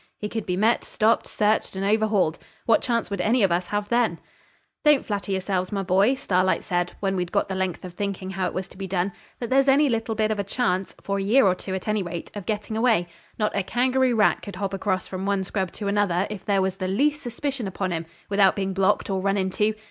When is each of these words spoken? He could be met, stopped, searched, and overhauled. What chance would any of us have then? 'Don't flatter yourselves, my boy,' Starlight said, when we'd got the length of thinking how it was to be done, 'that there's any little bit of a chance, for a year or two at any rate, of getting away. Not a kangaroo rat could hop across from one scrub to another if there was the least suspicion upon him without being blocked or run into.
He 0.17 0.29
could 0.29 0.47
be 0.47 0.57
met, 0.57 0.83
stopped, 0.83 1.27
searched, 1.27 1.75
and 1.75 1.85
overhauled. 1.85 2.39
What 2.65 2.81
chance 2.81 3.11
would 3.11 3.21
any 3.21 3.43
of 3.43 3.51
us 3.51 3.67
have 3.67 3.89
then? 3.89 4.17
'Don't 4.83 5.05
flatter 5.05 5.31
yourselves, 5.31 5.71
my 5.71 5.83
boy,' 5.83 6.15
Starlight 6.15 6.63
said, 6.63 6.93
when 7.01 7.15
we'd 7.15 7.31
got 7.31 7.49
the 7.49 7.53
length 7.53 7.85
of 7.85 7.93
thinking 7.93 8.31
how 8.31 8.47
it 8.47 8.53
was 8.55 8.67
to 8.69 8.77
be 8.79 8.87
done, 8.87 9.11
'that 9.39 9.51
there's 9.51 9.67
any 9.67 9.89
little 9.89 10.15
bit 10.15 10.31
of 10.31 10.39
a 10.39 10.43
chance, 10.43 10.95
for 10.99 11.19
a 11.19 11.23
year 11.23 11.45
or 11.45 11.53
two 11.53 11.75
at 11.75 11.87
any 11.87 12.01
rate, 12.01 12.31
of 12.33 12.47
getting 12.47 12.75
away. 12.75 13.05
Not 13.37 13.55
a 13.55 13.61
kangaroo 13.61 14.15
rat 14.15 14.41
could 14.41 14.55
hop 14.55 14.73
across 14.73 15.07
from 15.07 15.27
one 15.27 15.43
scrub 15.43 15.71
to 15.73 15.87
another 15.87 16.25
if 16.31 16.43
there 16.43 16.63
was 16.63 16.77
the 16.77 16.87
least 16.87 17.21
suspicion 17.21 17.67
upon 17.67 17.91
him 17.91 18.07
without 18.27 18.55
being 18.55 18.73
blocked 18.73 19.07
or 19.07 19.21
run 19.21 19.37
into. 19.37 19.75